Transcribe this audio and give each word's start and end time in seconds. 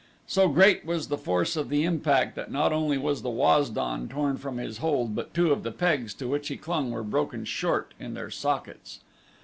So 0.25 0.47
great 0.49 0.83
was 0.83 1.09
the 1.09 1.15
force 1.19 1.55
of 1.55 1.69
the 1.69 1.83
impact 1.83 2.35
that 2.35 2.51
not 2.51 2.73
only 2.73 2.97
was 2.97 3.21
the 3.21 3.29
Waz 3.29 3.69
don 3.69 4.07
torn 4.09 4.35
from 4.37 4.57
his 4.57 4.79
hold 4.79 5.13
but 5.13 5.31
two 5.31 5.51
of 5.51 5.61
the 5.61 5.69
pegs 5.71 6.15
to 6.15 6.27
which 6.27 6.47
he 6.47 6.57
clung 6.57 6.89
were 6.89 7.03
broken 7.03 7.45
short 7.45 7.93
in 7.99 8.15
their 8.15 8.31
sockets. 8.31 9.01